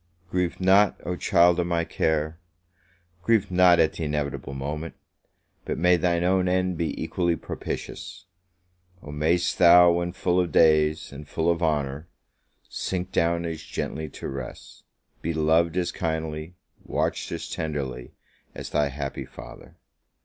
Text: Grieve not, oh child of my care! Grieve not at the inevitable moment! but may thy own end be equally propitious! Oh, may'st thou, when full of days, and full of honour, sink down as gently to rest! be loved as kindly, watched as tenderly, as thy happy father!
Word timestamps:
Grieve 0.31 0.59
not, 0.59 0.99
oh 1.05 1.15
child 1.15 1.59
of 1.59 1.67
my 1.67 1.83
care! 1.85 2.39
Grieve 3.21 3.51
not 3.51 3.79
at 3.79 3.93
the 3.93 4.03
inevitable 4.03 4.55
moment! 4.55 4.95
but 5.63 5.77
may 5.77 5.95
thy 5.95 6.19
own 6.21 6.47
end 6.47 6.75
be 6.75 6.99
equally 6.99 7.35
propitious! 7.35 8.25
Oh, 9.03 9.11
may'st 9.11 9.59
thou, 9.59 9.91
when 9.91 10.11
full 10.11 10.39
of 10.39 10.51
days, 10.51 11.11
and 11.11 11.27
full 11.27 11.51
of 11.51 11.61
honour, 11.61 12.07
sink 12.67 13.11
down 13.11 13.45
as 13.45 13.61
gently 13.61 14.09
to 14.09 14.27
rest! 14.27 14.85
be 15.21 15.35
loved 15.35 15.77
as 15.77 15.91
kindly, 15.91 16.55
watched 16.83 17.31
as 17.31 17.47
tenderly, 17.47 18.15
as 18.55 18.71
thy 18.71 18.87
happy 18.89 19.25
father! 19.27 19.75